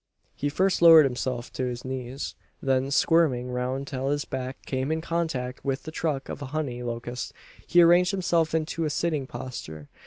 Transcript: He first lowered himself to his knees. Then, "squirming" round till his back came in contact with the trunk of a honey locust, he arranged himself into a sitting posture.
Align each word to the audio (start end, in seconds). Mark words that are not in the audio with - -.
He 0.35 0.49
first 0.49 0.81
lowered 0.81 1.05
himself 1.05 1.53
to 1.53 1.65
his 1.65 1.85
knees. 1.85 2.33
Then, 2.59 2.89
"squirming" 2.89 3.51
round 3.51 3.85
till 3.85 4.09
his 4.09 4.25
back 4.25 4.65
came 4.65 4.91
in 4.91 4.99
contact 4.99 5.63
with 5.63 5.83
the 5.83 5.91
trunk 5.91 6.27
of 6.27 6.41
a 6.41 6.47
honey 6.57 6.81
locust, 6.81 7.33
he 7.67 7.83
arranged 7.83 8.09
himself 8.09 8.55
into 8.55 8.83
a 8.83 8.89
sitting 8.89 9.27
posture. 9.27 9.89